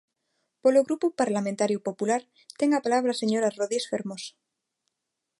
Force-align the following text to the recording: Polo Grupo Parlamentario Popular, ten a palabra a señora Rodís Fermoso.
Polo 0.63 0.85
Grupo 0.87 1.07
Parlamentario 1.21 1.79
Popular, 1.87 2.21
ten 2.59 2.69
a 2.73 2.83
palabra 2.85 3.11
a 3.13 3.19
señora 3.21 3.53
Rodís 3.57 3.85
Fermoso. 3.91 4.31